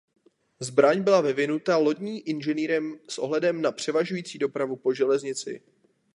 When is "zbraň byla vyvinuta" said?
0.59-1.77